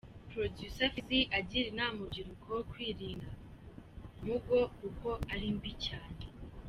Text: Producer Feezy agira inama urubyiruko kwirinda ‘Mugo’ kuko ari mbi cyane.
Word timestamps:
Producer 0.31 0.89
Feezy 0.93 1.19
agira 1.39 1.65
inama 1.73 1.95
urubyiruko 1.99 2.53
kwirinda 2.71 3.29
‘Mugo’ 4.25 4.59
kuko 4.79 5.07
ari 5.33 5.47
mbi 5.57 5.71
cyane. 5.85 6.23